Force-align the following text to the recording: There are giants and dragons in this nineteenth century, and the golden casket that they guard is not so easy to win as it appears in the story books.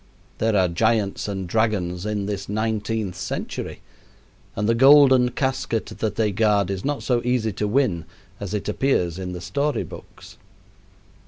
There 0.39 0.57
are 0.57 0.67
giants 0.67 1.27
and 1.27 1.47
dragons 1.47 2.07
in 2.07 2.25
this 2.25 2.49
nineteenth 2.49 3.15
century, 3.15 3.81
and 4.55 4.67
the 4.67 4.73
golden 4.73 5.29
casket 5.29 5.85
that 5.99 6.15
they 6.15 6.31
guard 6.31 6.71
is 6.71 6.83
not 6.83 7.03
so 7.03 7.21
easy 7.23 7.53
to 7.53 7.67
win 7.67 8.05
as 8.39 8.55
it 8.55 8.67
appears 8.67 9.19
in 9.19 9.33
the 9.33 9.41
story 9.41 9.83
books. 9.83 10.37